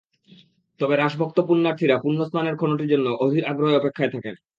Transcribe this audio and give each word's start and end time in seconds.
তবে 0.79 0.93
রাসভক্ত 0.95 1.37
পুণ্যার্থীরা 1.47 1.95
পুণ্য 2.03 2.19
স্নানের 2.27 2.55
ক্ষণটির 2.55 2.91
জন্য 2.93 3.07
অধীর 3.23 3.43
আগ্রহে 3.45 3.77
অপেক্ষায় 3.77 4.11
থাকেন। 4.13 4.35